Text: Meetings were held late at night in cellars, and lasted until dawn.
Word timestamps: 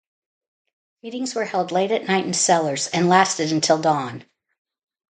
Meetings 1.03 1.35
were 1.35 1.45
held 1.45 1.71
late 1.71 1.91
at 1.91 2.05
night 2.07 2.25
in 2.25 2.33
cellars, 2.33 2.87
and 2.87 3.07
lasted 3.07 3.51
until 3.51 3.79
dawn. 3.79 4.25